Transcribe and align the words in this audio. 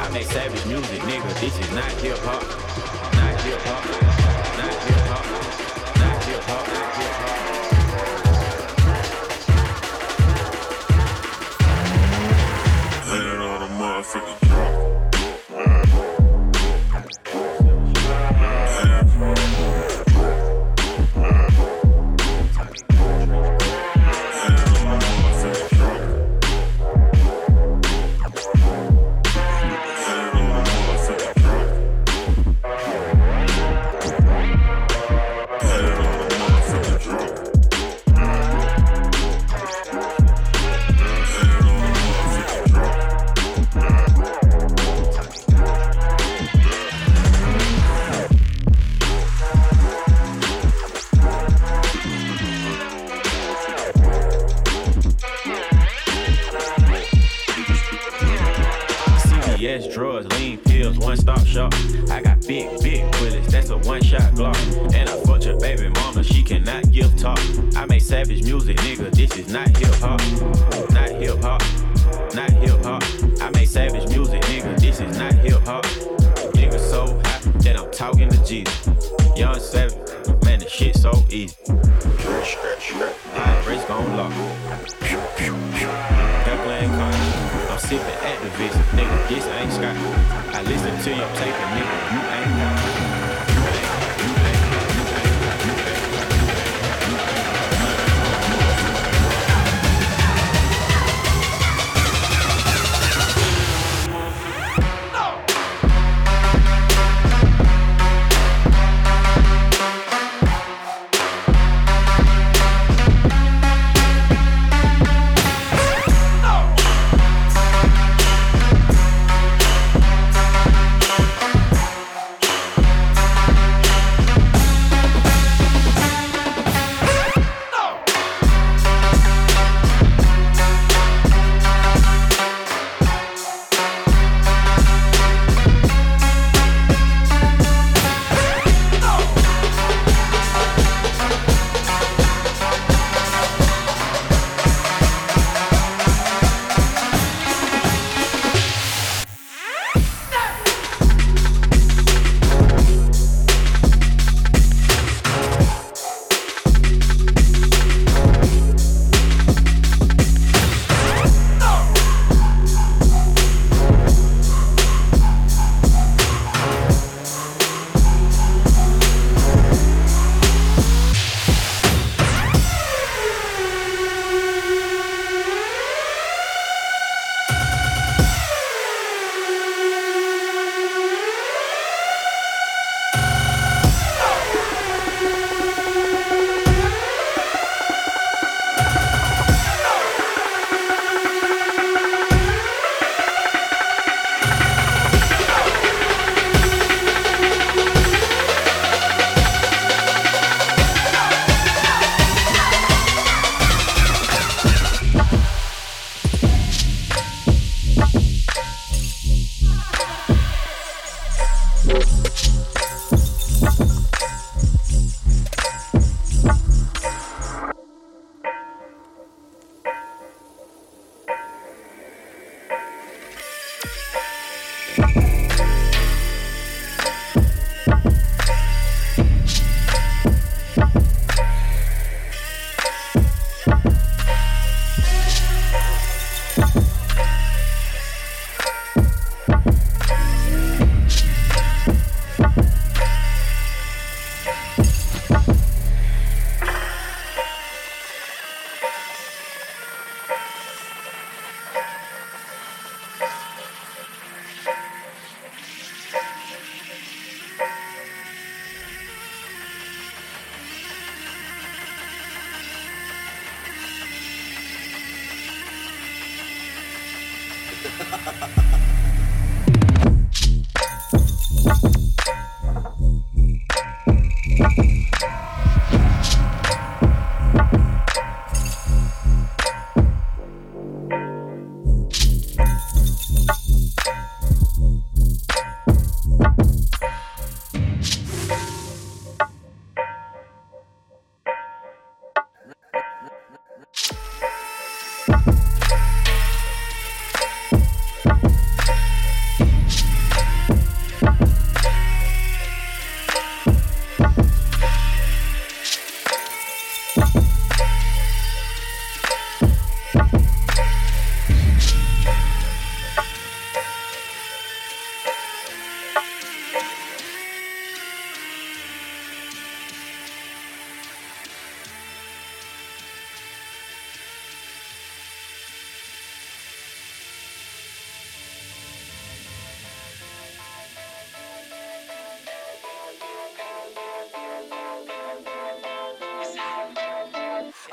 I 0.00 0.10
make 0.12 0.26
savage 0.26 0.64
music, 0.66 1.00
nigga. 1.02 1.40
This 1.40 1.58
is 1.58 1.70
not 1.72 1.90
hip 1.92 2.18
hop. 2.18 2.42
Not 3.14 3.40
hip 3.42 3.60
hop. 3.62 3.84
Not 4.58 4.74
hip 4.84 5.06
hop. 5.08 5.67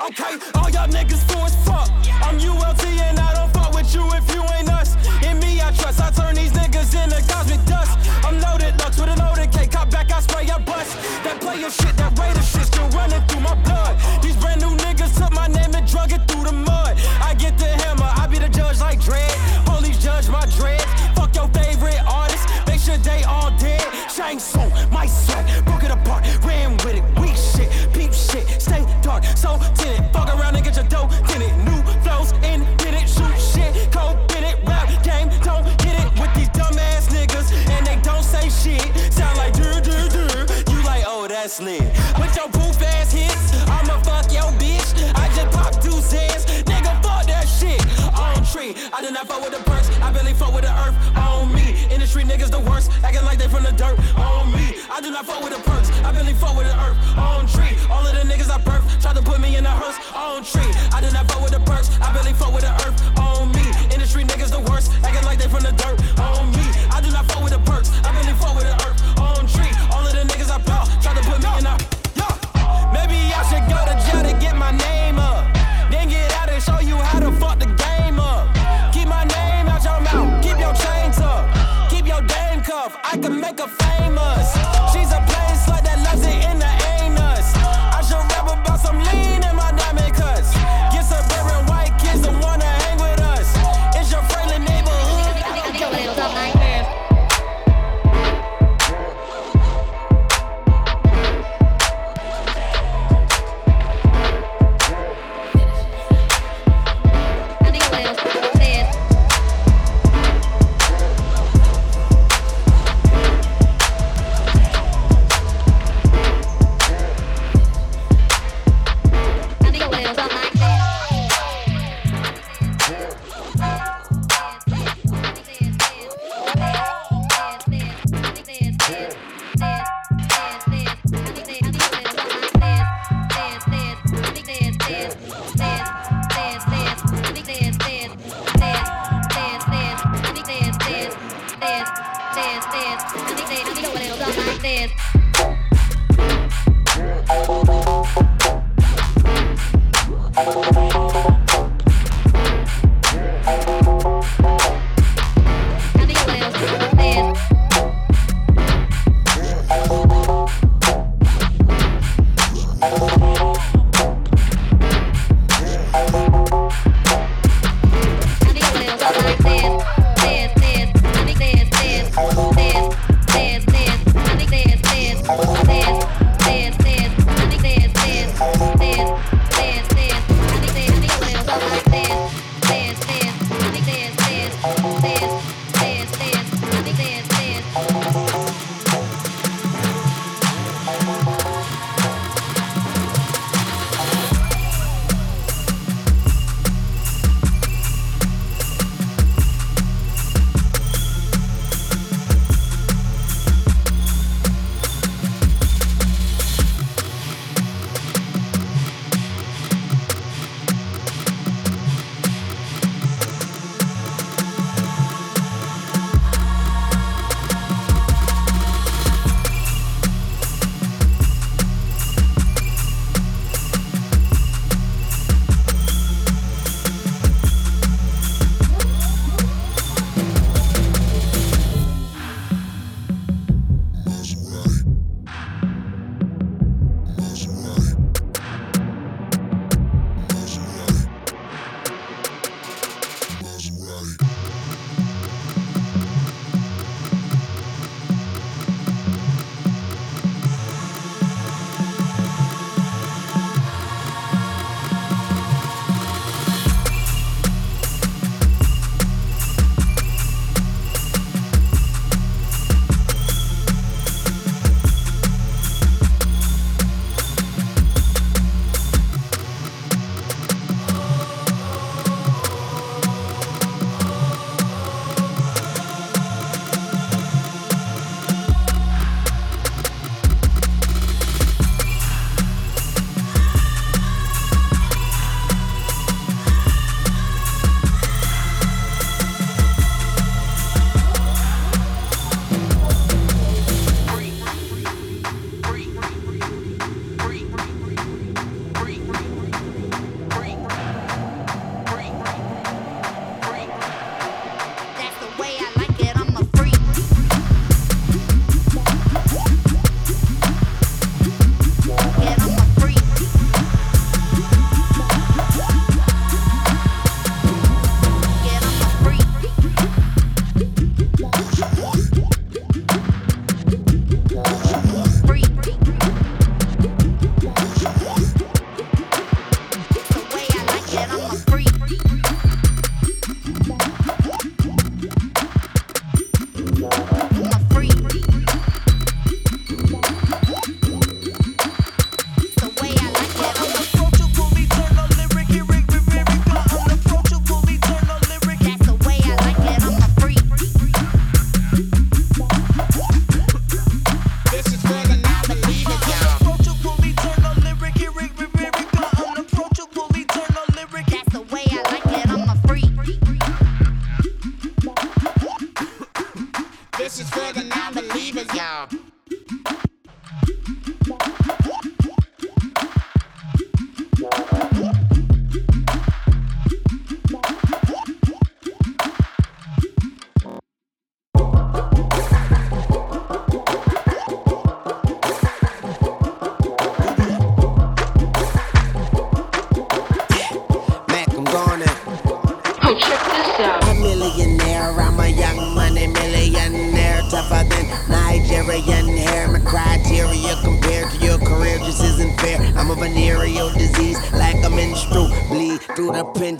Okay, 0.06 0.38
all 0.54 0.70
y'all 0.70 0.86
niggas 0.86 1.18
fool 1.26 1.42
as 1.42 1.56
fuck. 1.66 1.90
I'm 2.22 2.38
ULT 2.38 2.84
and 2.86 3.18
I 3.18 3.34
don't 3.34 3.52
fuck 3.52 3.74
with 3.74 3.92
you 3.92 4.06
if 4.14 4.32
you 4.32 4.40
ain't 4.54 4.70
us. 4.70 4.94
In 5.24 5.40
me, 5.40 5.60
I 5.60 5.72
trust. 5.72 6.00
I 6.00 6.10
turn 6.12 6.36
these 6.36 6.52
niggas 6.52 6.94
into 6.94 7.20
cosmic 7.26 7.64
dust. 7.66 7.98
I'm 8.22 8.38
loaded, 8.38 8.78
lux 8.78 9.00
with 9.00 9.08
an 9.08 9.18
loaded 9.18 9.50
K. 9.50 9.66
Cop 9.66 9.90
back, 9.90 10.12
I 10.12 10.20
spray, 10.20 10.48
I 10.48 10.58
bust. 10.58 10.94
That 11.24 11.40
player 11.40 11.70
shit, 11.70 11.96
that 11.96 12.16
raider 12.20 12.42
shit 12.42 12.66
still 12.66 12.88
running 12.90 13.20
through 13.26 13.40
my 13.40 13.56
blood. 13.64 13.98
These 14.22 14.36
brand 14.36 14.60
new 14.60 14.76
niggas 14.76 15.18
took 15.18 15.32
my 15.32 15.48
name 15.48 15.74
and 15.74 15.84
drug 15.88 16.12
it 16.12 16.22
through 16.28 16.44
the 16.44 16.52
mud. 16.52 16.65
Dirt. 53.76 53.96
On 54.16 54.50
me, 54.52 54.74
I 54.90 55.00
do 55.00 55.10
not 55.10 55.26
fuck 55.26 55.42
with 55.44 55.52
the 55.52 55.62
perks, 55.62 55.90
I 56.02 56.12
barely 56.12 56.34
fuck 56.34 56.56
with 56.56 56.66
the 56.66 56.76
earth. 56.80 56.96
On 57.16 57.46
tree, 57.46 57.76
all 57.90 58.04
of 58.04 58.12
the 58.12 58.24
niggas 58.24 58.50
I 58.50 58.58
birth, 58.58 58.84
try 59.00 59.12
to 59.12 59.22
put 59.22 59.40
me 59.40 59.56
in 59.56 59.66
a 59.66 59.70
hearse. 59.70 59.96
On 60.16 60.42
tree, 60.42 60.72
I 60.92 61.00
did 61.00 61.12
not 61.12 61.30
fuck 61.30 61.42
with 61.42 61.52
the 61.52 61.60
perks, 61.60 61.90
I 62.00 62.12
barely 62.12 62.32
fuck 62.32 62.52
with 62.52 62.64
the 62.64 62.72
earth. 62.84 62.96
On 63.20 63.52
me, 63.52 63.64
industry 63.92 64.24
niggas 64.24 64.50
the 64.50 64.60
worst, 64.70 64.92
acting 65.04 65.24
like 65.24 65.38
they 65.38 65.48
from 65.48 65.62
the 65.62 65.72
dirt. 65.72 66.00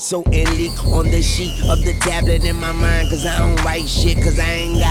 Pencil 0.07 0.23
and 0.33 0.49
leak 0.57 0.85
on 0.87 1.11
the 1.11 1.21
sheet 1.21 1.61
of 1.69 1.83
the 1.83 1.93
tablet 1.99 2.45
in 2.45 2.55
my 2.57 2.71
mind. 2.71 3.09
Cause 3.11 3.27
I 3.27 3.39
don't 3.39 3.61
write 3.65 3.89
shit, 3.89 4.17
cause 4.23 4.39
I 4.39 4.45
ain't 4.45 4.79
got 4.79 4.86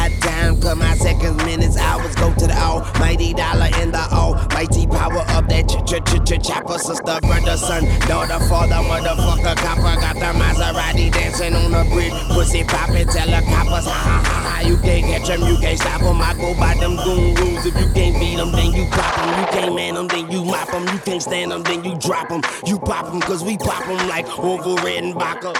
stand 21.25 21.51
them, 21.51 21.63
then 21.63 21.83
you 21.83 21.95
drop 21.97 22.29
them. 22.29 22.41
You 22.65 22.77
pop 22.77 23.07
them, 23.07 23.19
cause 23.19 23.43
we 23.43 23.57
pop 23.57 23.85
them 23.85 24.07
like 24.07 24.27
Orville 24.37 24.77
Redenbacher. 24.77 25.55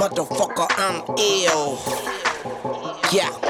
Motherfucker, 0.00 0.66
I'm 0.78 1.04
ill. 1.18 1.78
Yeah. 3.12 3.47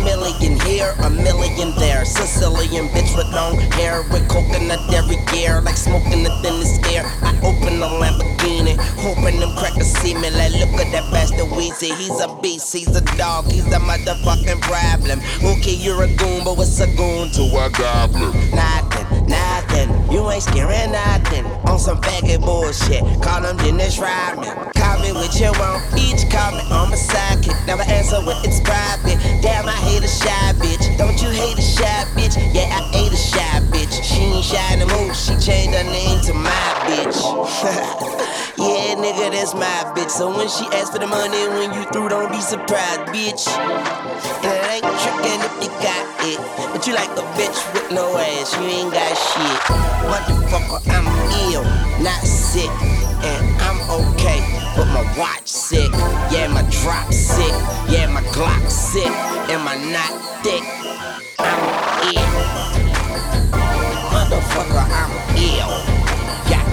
A 0.00 0.02
million 0.02 0.58
here, 0.60 0.94
a 1.04 1.10
million 1.10 1.74
there. 1.76 2.06
Sicilian 2.06 2.88
bitch 2.88 3.14
with 3.14 3.28
long 3.34 3.58
hair, 3.76 4.02
with 4.10 4.26
coconut 4.30 4.80
every 4.94 5.18
year, 5.36 5.60
like 5.60 5.76
smoking 5.76 6.22
the 6.22 6.30
air. 6.90 7.04
I 7.20 7.36
open 7.44 7.80
the 7.80 7.86
Lamborghini, 7.86 8.78
hoping 8.96 9.40
them 9.40 9.54
crackers 9.56 9.92
see 9.98 10.14
me. 10.14 10.30
Like, 10.30 10.52
look 10.52 10.80
at 10.80 10.90
that 10.92 11.12
bastard 11.12 11.48
Weezy. 11.52 11.94
He's 11.96 12.18
a 12.18 12.34
beast, 12.40 12.72
he's 12.72 12.96
a 12.96 13.02
dog, 13.18 13.50
he's 13.50 13.66
a 13.66 13.78
motherfucking 13.78 14.62
problem. 14.62 15.20
Okay, 15.44 15.74
you're 15.74 16.02
a 16.02 16.08
goon, 16.16 16.44
but 16.44 16.56
what's 16.56 16.80
a 16.80 16.86
goon 16.96 17.30
to 17.32 17.42
a 17.42 17.68
goblin? 17.68 18.32
Nothing, 18.56 19.26
nothing. 19.26 20.12
You 20.12 20.30
ain't 20.30 20.42
scaring 20.42 20.92
nothing. 20.92 21.44
On 21.68 21.78
some 21.78 22.00
faggot 22.00 22.40
bullshit. 22.40 23.02
Call 23.22 23.42
him 23.42 23.58
Dennis 23.58 23.98
Rodman. 23.98 24.69
Me 25.02 25.12
what 25.12 25.38
you 25.40 25.52
want. 25.58 25.80
Call 26.30 26.52
me 26.54 26.62
on 26.70 26.90
my 26.90 26.96
sidekick. 26.96 27.58
Never 27.66 27.82
answer 27.82 28.22
when 28.22 28.38
it's 28.46 28.60
private. 28.60 29.18
Damn, 29.42 29.66
I 29.66 29.74
hate 29.82 30.04
a 30.04 30.08
shy 30.08 30.52
bitch. 30.62 30.96
Don't 30.96 31.20
you 31.20 31.28
hate 31.28 31.58
a 31.58 31.62
shy 31.62 32.06
bitch? 32.14 32.38
Yeah, 32.54 32.70
I 32.70 32.86
hate 32.94 33.12
a 33.12 33.16
shy 33.16 33.58
bitch. 33.66 33.90
She 33.98 34.22
ain't 34.30 34.44
shy 34.44 34.76
no 34.76 34.86
more. 34.86 35.12
She 35.12 35.34
changed 35.42 35.74
her 35.74 35.82
name 35.82 36.20
to 36.30 36.32
my 36.32 36.70
bitch. 36.86 37.18
yeah, 38.62 38.94
nigga, 38.94 39.32
that's 39.34 39.54
my 39.54 39.66
bitch. 39.98 40.10
So 40.10 40.30
when 40.30 40.46
she 40.48 40.66
asks 40.70 40.90
for 40.90 41.00
the 41.00 41.08
money, 41.08 41.48
when 41.58 41.74
you 41.74 41.82
through, 41.90 42.10
don't 42.10 42.30
be 42.30 42.40
surprised, 42.40 43.10
bitch. 43.10 43.50
And 44.46 44.54
it 44.54 44.70
ain't 44.70 44.86
trickin' 45.02 45.42
if 45.42 45.54
you 45.66 45.70
got 45.82 46.06
it. 46.30 46.38
But 46.70 46.86
you 46.86 46.94
like 46.94 47.10
a 47.18 47.26
bitch 47.34 47.58
with 47.74 47.90
no 47.90 48.16
ass, 48.16 48.54
you 48.54 48.62
ain't 48.70 48.92
got 48.94 49.10
shit. 49.18 49.60
Motherfucker, 50.06 50.78
I'm 50.94 51.10
ill, 51.50 51.64
not 52.04 52.22
sick. 52.22 52.70
And 53.22 53.60
I'm 53.60 53.80
okay, 53.90 54.40
but 54.76 54.86
my 54.86 55.04
watch 55.18 55.46
sick. 55.46 55.90
Yeah, 56.32 56.48
my 56.48 56.62
drop 56.70 57.12
sick. 57.12 57.52
Yeah, 57.92 58.06
my 58.08 58.22
Glock 58.32 58.70
sick. 58.70 59.12
And 59.52 59.62
my 59.64 59.76
not 59.92 60.12
thick. 60.42 60.64
I'm 61.38 61.60
ill. 62.16 62.70
Motherfucker, 64.08 64.84
I'm 64.88 65.12
ill. 65.36 65.72
Yeah, 66.48 66.64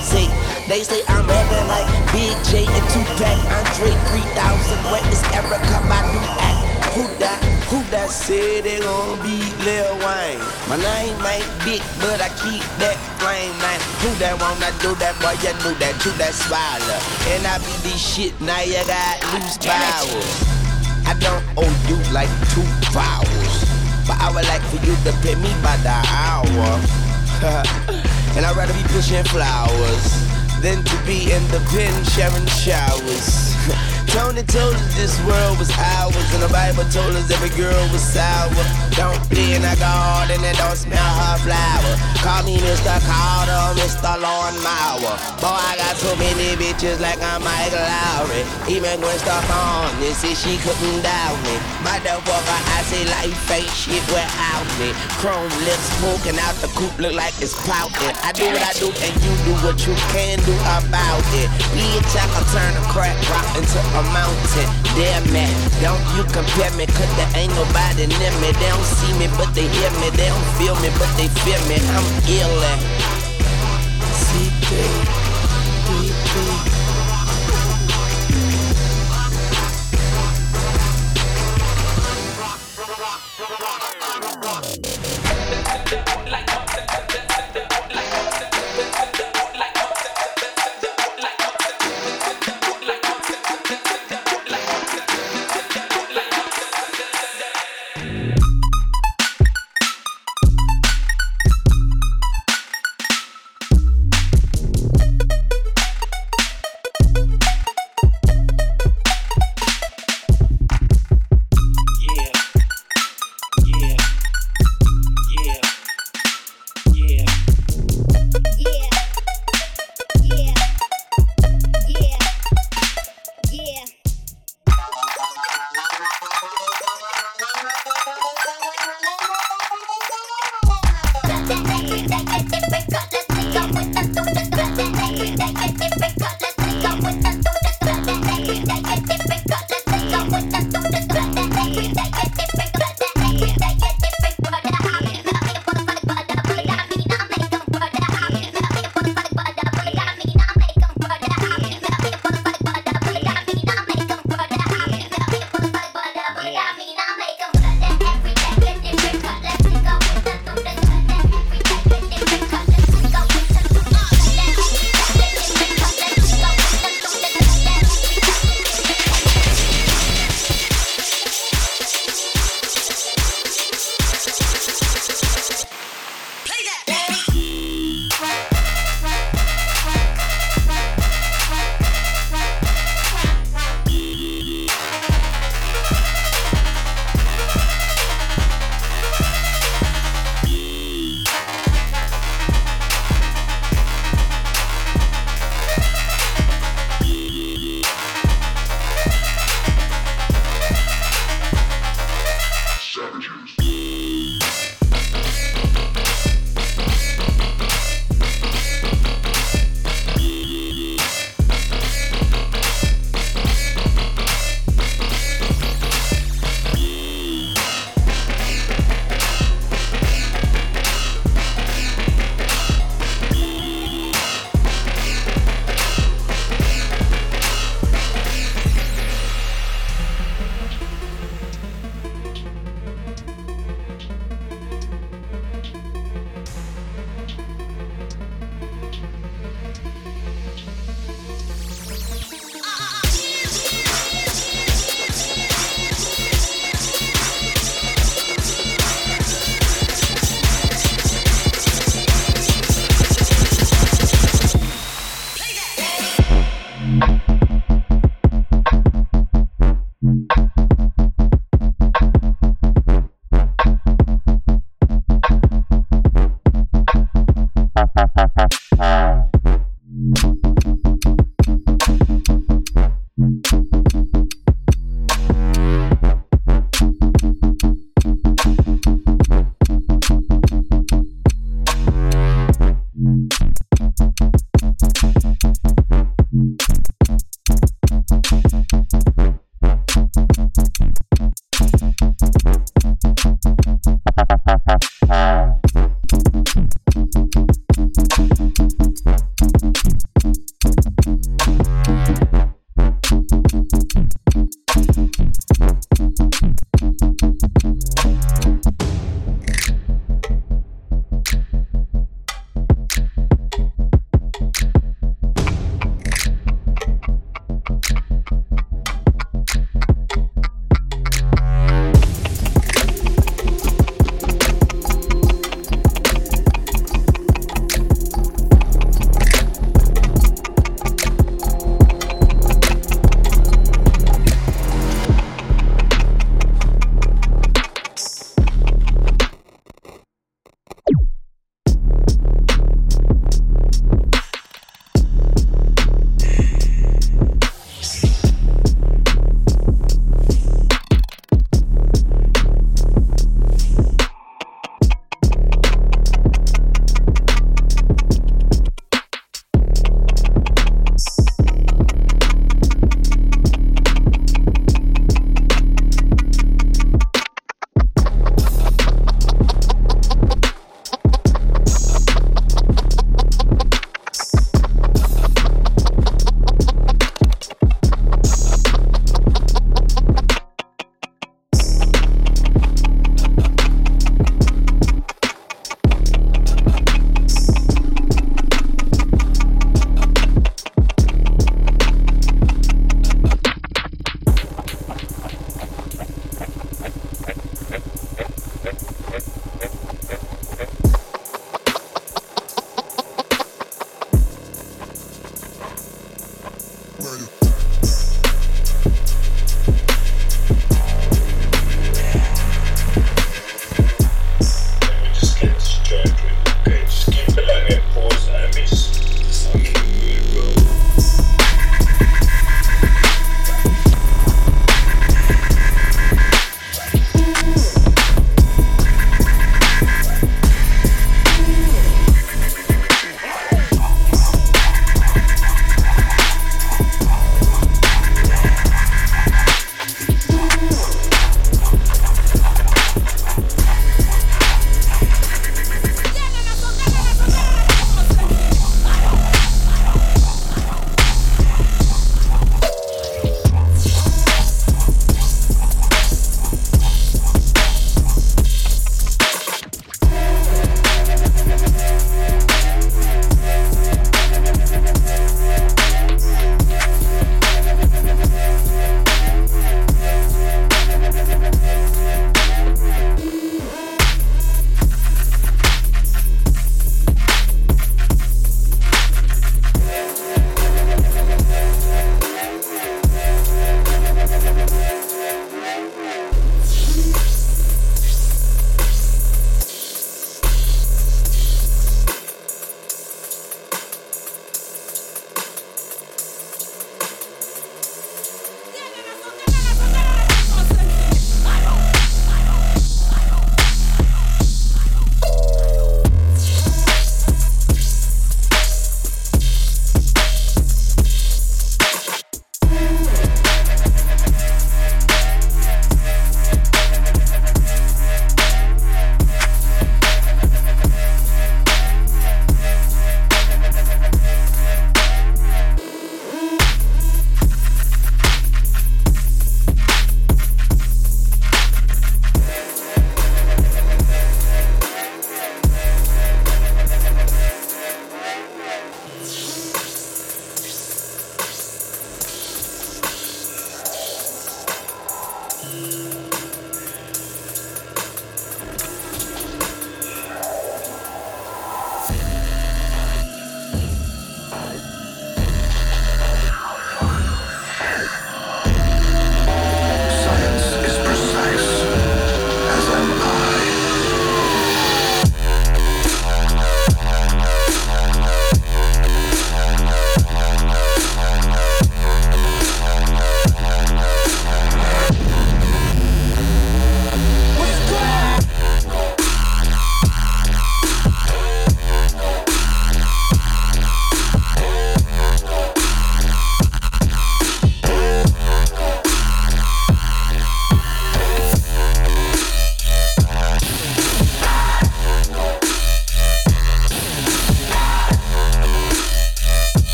see, 0.00 0.28
they 0.68 0.84
say 0.84 1.02
I'm 1.08 1.28
acting 1.28 1.66
like 1.66 1.86
Big 2.12 2.36
J 2.46 2.66
and 2.66 2.86
Tupac, 2.90 3.38
Andre 3.50 3.90
3000. 4.14 4.92
Where 4.92 5.12
is 5.12 5.22
Erykah 5.34 5.82
Badu 5.90 6.22
at? 6.38 6.65
Who 6.96 7.04
that? 7.20 7.44
Who 7.68 7.84
that 7.92 8.08
said 8.08 8.64
they 8.64 8.80
gon' 8.80 9.20
be 9.20 9.36
Lil 9.68 10.00
Wayne? 10.00 10.40
My 10.64 10.80
name 10.80 11.20
ain't 11.28 11.44
big, 11.60 11.84
but 12.00 12.24
I 12.24 12.32
keep 12.40 12.64
that 12.80 12.96
flame, 13.20 13.52
man. 13.60 13.76
Who 14.00 14.08
that 14.16 14.40
wanna 14.40 14.72
do 14.80 14.96
that? 15.04 15.12
Boy, 15.20 15.36
you 15.44 15.52
knew 15.60 15.76
that, 15.76 15.92
you 16.00 16.16
that 16.16 16.32
smiler. 16.32 17.00
And 17.36 17.44
I 17.44 17.60
be 17.60 17.68
this 17.84 18.00
shit, 18.00 18.32
now 18.40 18.64
you 18.64 18.80
got 18.88 19.20
loose 19.28 19.60
power. 19.60 20.24
I 21.04 21.12
don't 21.20 21.44
owe 21.60 21.76
you 21.84 22.00
like 22.16 22.32
two 22.56 22.64
vowels. 22.96 23.56
But 24.08 24.16
I 24.16 24.32
would 24.32 24.48
like 24.48 24.64
for 24.72 24.80
you 24.80 24.96
to 25.04 25.12
pay 25.20 25.36
me 25.36 25.52
by 25.60 25.76
the 25.84 26.00
hour. 26.00 26.80
and 28.40 28.48
I'd 28.48 28.56
rather 28.56 28.72
be 28.72 28.88
pushing 28.88 29.20
flowers 29.28 30.04
than 30.64 30.80
to 30.80 30.96
be 31.04 31.28
in 31.28 31.44
the 31.52 31.60
pen 31.68 31.92
sharing 32.16 32.48
showers. 32.56 33.52
Tony 34.16 34.40
told 34.48 34.72
us 34.72 34.96
this 34.96 35.12
world 35.28 35.58
was 35.60 35.68
ours, 35.76 36.16
and 36.32 36.40
the 36.40 36.48
Bible 36.48 36.88
told 36.88 37.12
us 37.20 37.28
every 37.28 37.52
girl 37.52 37.84
was 37.92 38.00
sour. 38.00 38.48
Don't 38.96 39.20
play 39.28 39.52
in 39.52 39.60
the 39.60 39.76
garden 39.76 40.40
and 40.40 40.56
don't 40.56 40.72
smell 40.72 40.96
her 41.20 41.36
flower. 41.44 41.92
Call 42.24 42.40
me 42.48 42.56
Mr. 42.64 42.96
Carter, 43.04 43.76
Mr. 43.76 44.16
Lawn 44.16 44.56
Mower. 44.64 45.20
Boy, 45.36 45.52
I 45.52 45.76
got 45.76 46.00
so 46.00 46.16
many 46.16 46.56
bitches 46.56 46.96
like 46.96 47.20
I'm 47.20 47.44
Michael 47.44 47.84
Lowrey. 47.84 48.40
Even 48.72 49.04
Gwen 49.04 49.20
Stefani 49.20 50.08
said 50.16 50.32
she 50.32 50.56
couldn't 50.64 51.04
doubt 51.04 51.36
me. 51.44 51.60
Motherfucker, 51.84 52.60
I 52.72 52.80
say 52.88 53.04
life 53.04 53.36
ain't 53.52 53.68
shit 53.68 54.00
without 54.08 54.64
me. 54.80 54.96
Chrome 55.20 55.52
lips 55.68 55.92
poking 56.00 56.40
out 56.40 56.56
the 56.64 56.72
coupe 56.72 56.96
look 56.96 57.12
like 57.12 57.36
it's 57.44 57.52
pouting. 57.68 58.16
I 58.24 58.32
do 58.32 58.48
what 58.48 58.64
I 58.64 58.72
do 58.80 58.88
and 58.88 59.12
you 59.20 59.32
do 59.44 59.52
what 59.60 59.76
you 59.84 59.92
can 60.08 60.40
do 60.40 60.56
about 60.80 61.20
it. 61.36 61.52
Bitch, 61.76 62.16
I 62.16 62.24
can 62.32 62.44
turn 62.48 62.72
a 62.80 62.84
crack 62.88 63.14
rock 63.28 63.44
into 63.60 63.76
a 63.76 64.05
mountain. 64.12 64.68
Damn 64.94 65.24
man. 65.32 65.52
don't 65.80 66.00
you 66.16 66.24
compare 66.32 66.70
me, 66.76 66.86
cause 66.86 67.12
there 67.16 67.30
ain't 67.36 67.54
nobody 67.54 68.06
near 68.06 68.32
me. 68.42 68.52
They 68.52 68.68
don't 68.68 68.84
see 68.84 69.12
me, 69.18 69.28
but 69.36 69.52
they 69.54 69.68
hear 69.68 69.90
me. 70.00 70.10
They 70.10 70.28
don't 70.28 70.48
feel 70.58 70.76
me, 70.82 70.90
but 70.98 71.10
they 71.16 71.28
fear 71.42 71.60
me. 71.68 71.76
I'm 71.94 72.06
ill 72.28 72.62
at 72.72 72.80
CP, 74.26 74.68
Rock, 82.38 82.60
rock, 82.78 82.98
rock, 82.98 83.20
rock, 83.60 84.22
rock, 84.22 84.44
rock. 84.44 84.95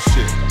Shit. 0.00 0.49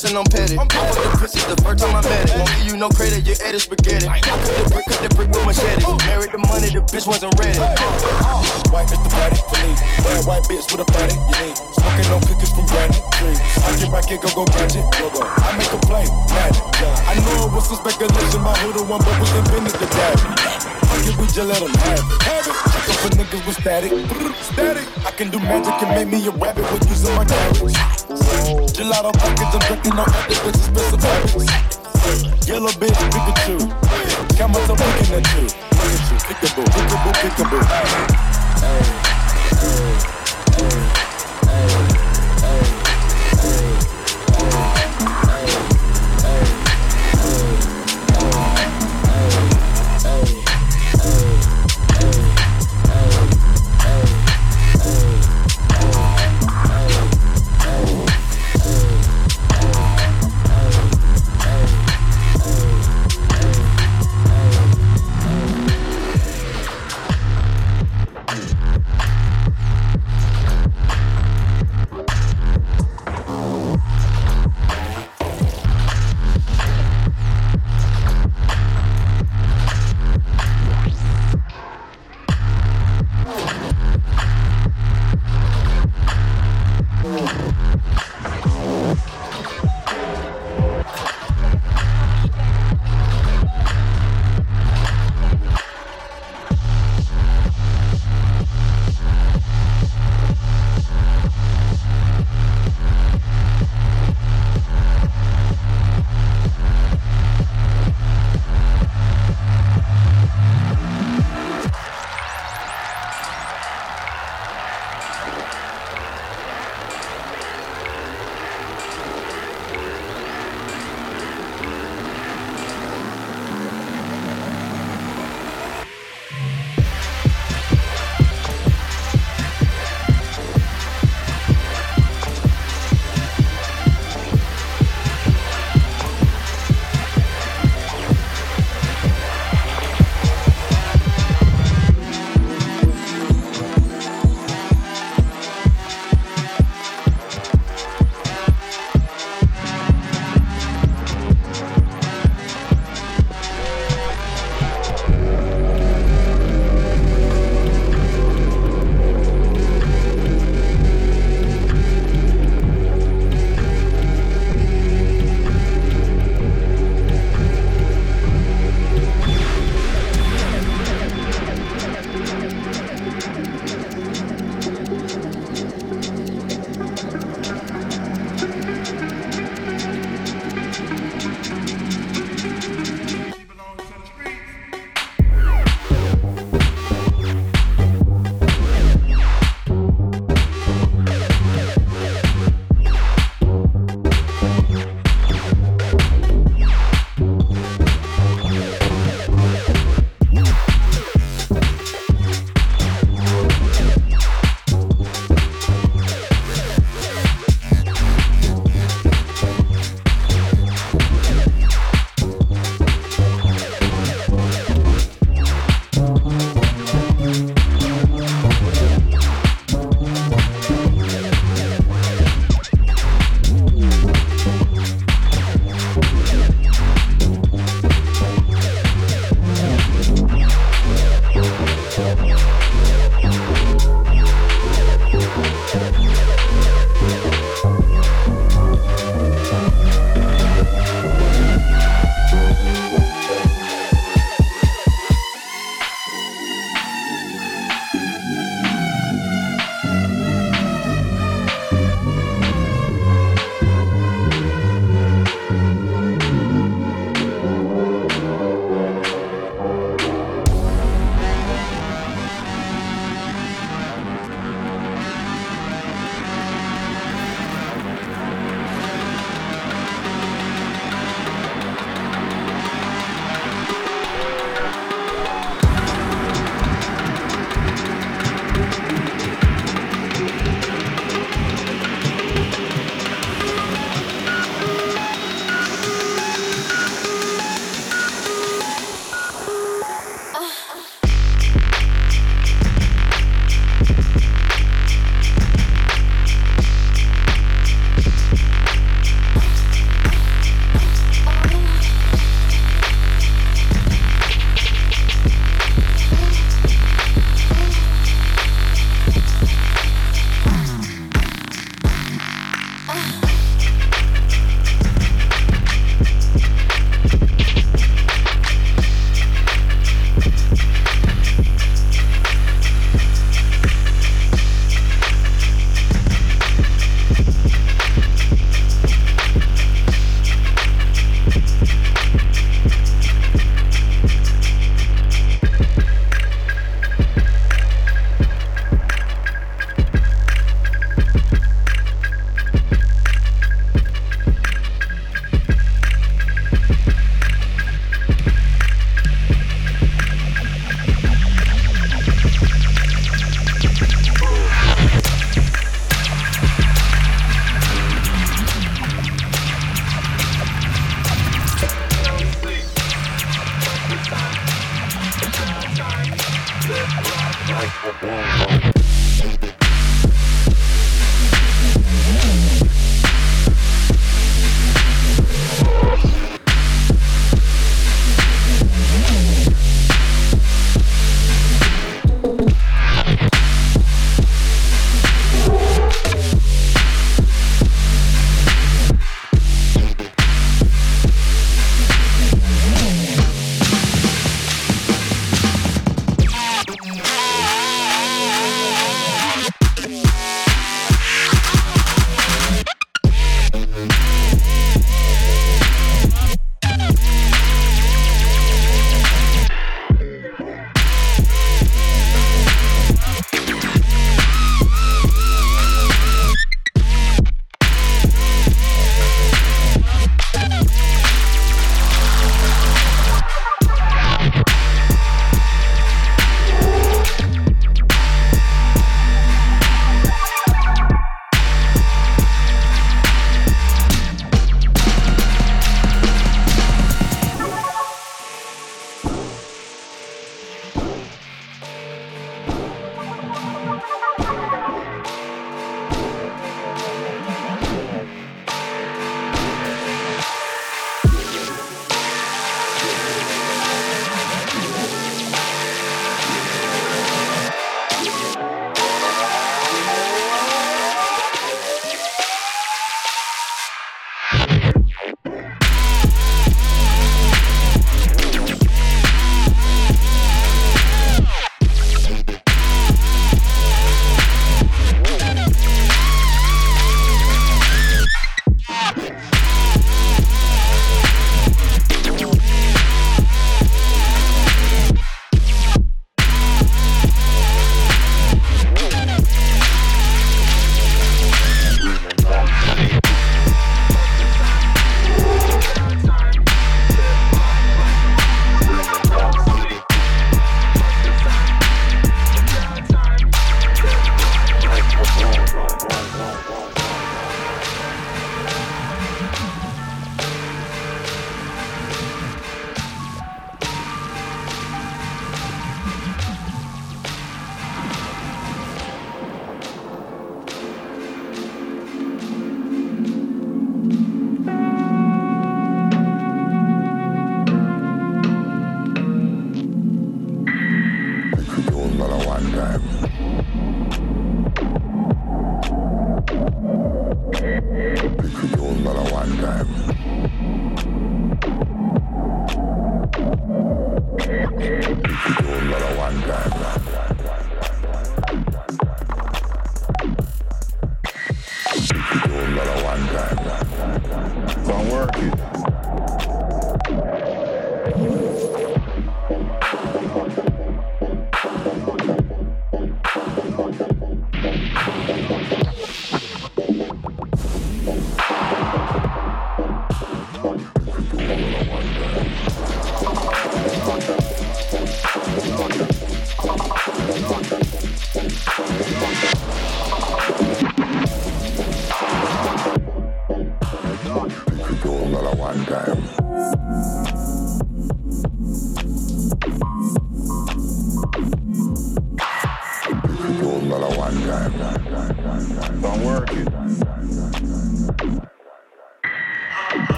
Paddock, 0.00 0.16
I'm 0.16 0.16
flexing 0.16 0.16
on 0.16 0.24
petty. 0.24 0.56
I 0.58 0.64
fuck 0.68 0.94
the 0.94 1.18
pussy 1.18 1.40
the 1.48 1.56
first 1.62 1.84
time 1.84 1.96
I 1.96 2.02
met 2.02 2.30
it. 2.30 2.36
Won't 2.36 2.50
give 2.56 2.66
you 2.72 2.76
no 2.76 2.88
credit, 2.88 3.26
you 3.26 3.34
ate 3.44 3.54
it 3.54 3.60
spaghetti. 3.60 4.08
I 4.08 4.20
cut 4.20 4.40
the 4.40 4.70
brick, 4.70 4.86
cut 4.86 5.00
the 5.02 5.08
brick 5.14 5.28
with 5.28 5.44
machete. 5.46 5.84
Married 6.06 6.32
the 6.32 6.38
money, 6.38 6.68
the 6.70 6.80
bitch 6.88 7.06
wasn't 7.06 7.34
ready. 7.38 7.58
White 8.70 8.90
is 8.90 9.00
the 9.00 9.10
body 9.10 9.36
for 9.36 9.58
me. 9.60 9.72
Bad 10.04 10.24
white 10.26 10.44
bitch 10.48 10.66
with 10.72 10.84
a 10.84 10.88
body 10.88 11.14
you 11.14 11.36
need. 11.44 11.56
Smoking 11.76 12.08
no 12.08 12.16
cookies 12.24 12.52
from 12.52 12.66
granny 12.70 13.00
tree. 13.18 13.36
I 13.36 13.70
get 13.76 13.90
back 13.92 14.08
it, 14.10 14.20
go 14.22 14.30
go 14.32 14.44
gadget. 14.48 14.84
Go 14.96 15.06
go. 15.10 15.22
I 15.24 15.56
make 15.56 15.72
a 15.72 15.80
play, 15.84 16.06
magic. 16.32 16.64
I 17.04 17.14
know 17.20 17.48
it 17.48 17.52
was 17.52 17.68
some 17.68 17.80
speculation 17.80 18.40
about 18.40 18.56
who 18.64 18.72
the 18.72 18.84
one, 18.84 19.00
but 19.04 19.14
was 19.20 19.32
invented 19.36 19.90
dad. 19.90 20.16
Fuck 20.88 21.06
it, 21.06 21.14
we 21.18 21.26
just 21.28 21.46
let 21.46 21.60
them 21.60 21.72
have 21.84 22.00
it. 22.00 22.22
Have 22.24 22.46
it. 22.48 22.56
Check 22.88 22.98
for 23.04 23.10
niggas 23.14 23.42
with 23.46 23.56
static. 23.60 23.92
Static. 24.40 24.86
I 25.06 25.10
can 25.12 25.30
do 25.30 25.38
magic 25.38 25.74
and 25.84 25.90
make 25.94 26.08
me 26.08 26.26
a 26.26 26.30
rabbit 26.30 26.64
with 26.72 26.88
using 26.88 27.14
my 27.14 27.24
carrots. 27.24 27.99
Gelato 28.80 29.12
package, 29.12 29.52
I'm 29.52 29.60
drinking 29.68 29.94
no 29.94 30.02
other 30.04 30.22
bitches, 30.24 30.56
expensive 30.56 31.02
habits. 31.04 32.48
Yellow 32.48 32.72
bitch, 32.80 32.96
Pikachu. 33.12 33.56
Camera, 34.38 34.62
I'm 34.62 34.76
picking 34.80 35.16
at 35.16 35.26
you. 35.36 35.44
Peekaboo, 36.24 36.64
peekaboo. 37.20 37.60
Hey, 37.60 38.09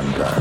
one 0.00 0.12
time. 0.14 0.40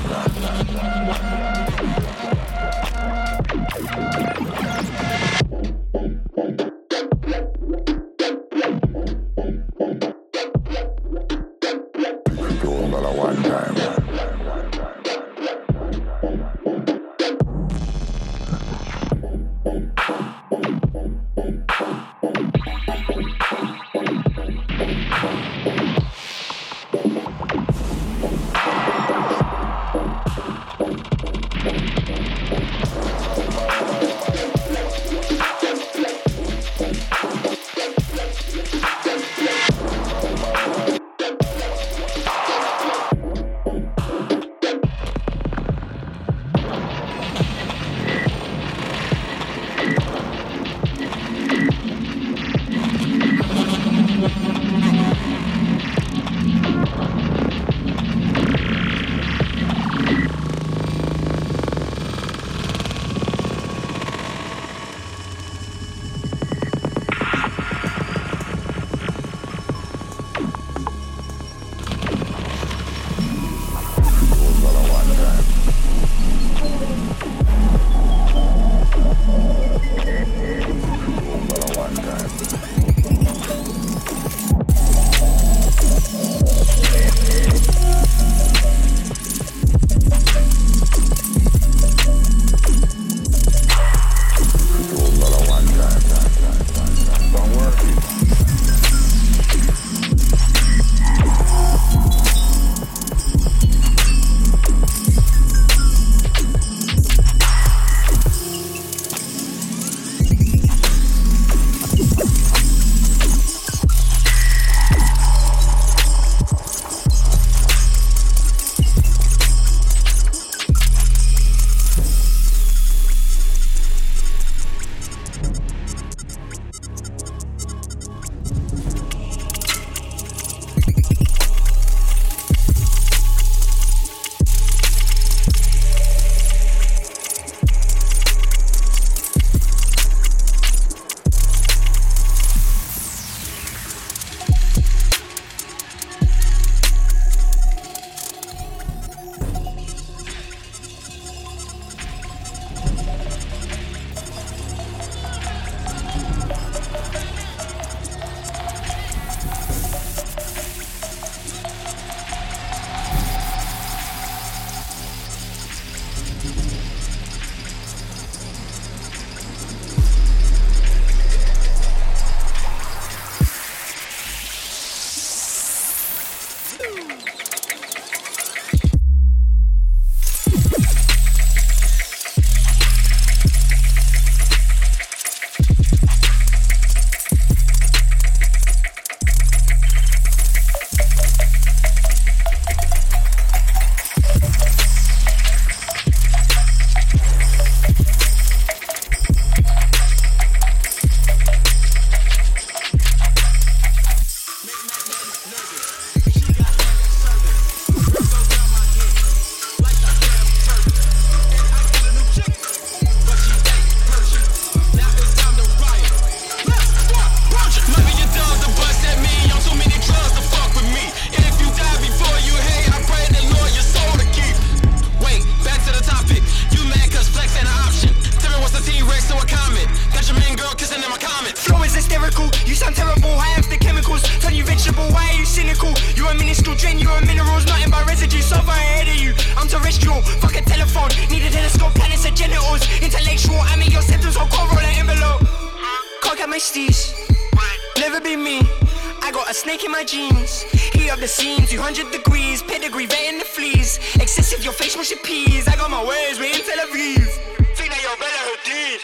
My 250.00 250.06
jeans. 250.06 250.64
Heat 250.95 251.10
up 251.12 251.20
the 251.20 251.28
scene, 251.28 251.66
200 251.68 252.10
degrees, 252.12 252.64
pedigree, 252.64 253.06
vetting 253.06 253.39
the 253.39 253.43
fleas. 253.43 254.00
Excessive, 254.16 254.64
your 254.64 254.72
face 254.72 254.95
wash 254.95 255.12
your 255.12 255.20
peas. 255.20 255.68
I 255.68 255.76
got 255.76 255.91
my 255.91 256.00
ways, 256.00 256.39
we 256.39 256.56
in 256.56 256.64
Tel 256.64 256.80
Aviv. 256.88 257.28
Think 257.76 257.91
that 257.91 258.00
you're 258.00 258.16
better 258.16 258.47
did. 258.64 259.00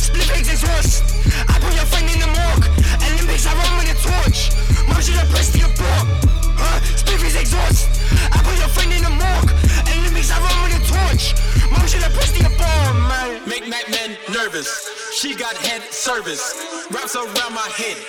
Split 0.00 0.24
eggs 0.32 0.48
exhaust. 0.48 1.04
I 1.44 1.60
put 1.60 1.76
your 1.76 1.84
friend 1.92 2.08
in 2.08 2.24
the 2.24 2.30
morgue. 2.40 2.64
Olympics, 3.04 3.44
I 3.44 3.52
run 3.52 3.72
with 3.76 3.92
a 3.92 3.98
torch. 4.00 4.48
Mom 4.88 4.96
should 5.04 5.20
have 5.20 5.28
pressed 5.28 5.60
your 5.60 5.68
block. 5.76 6.08
Huh? 6.56 6.80
Split 6.96 7.20
eggs 7.20 7.36
exhaust. 7.36 7.84
I 8.32 8.40
put 8.40 8.56
your 8.56 8.72
friend 8.72 8.96
in 8.96 9.04
the 9.04 9.12
morgue. 9.12 9.52
Olympics, 9.92 10.32
I 10.32 10.40
run 10.40 10.56
with 10.64 10.80
a 10.80 10.82
torch. 10.88 11.36
Mom 11.68 11.84
should 11.84 12.00
have 12.00 12.16
pressed 12.16 12.40
your 12.40 12.52
bomb, 12.56 12.96
man. 13.12 13.44
Make 13.44 13.68
Mac 13.68 13.92
nervous. 14.32 14.88
She 15.12 15.36
got 15.36 15.52
head 15.68 15.82
service. 15.92 16.88
Wraps 16.88 17.12
around 17.12 17.52
my 17.52 17.68
head 17.76 18.00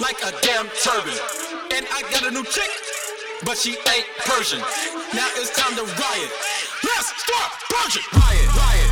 like 0.00 0.16
a 0.24 0.32
damn 0.40 0.66
turban. 0.82 1.14
And 1.76 1.86
I 1.92 2.02
got 2.10 2.26
a 2.26 2.30
new 2.30 2.44
chick, 2.44 2.70
but 3.44 3.56
she 3.56 3.72
ain't 3.72 4.06
Persian. 4.24 4.60
Now 5.14 5.28
it's 5.36 5.54
time 5.56 5.76
to 5.76 5.84
riot. 5.84 6.30
Let's 6.82 7.12
start 7.22 7.52
Persian. 7.68 8.02
Riot, 8.18 8.56
riot. 8.56 8.89